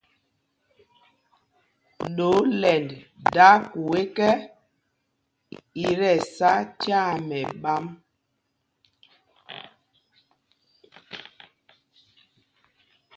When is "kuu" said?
3.71-3.91